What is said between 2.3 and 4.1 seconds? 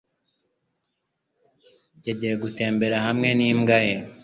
gutembera hamwe n'imbwa ye.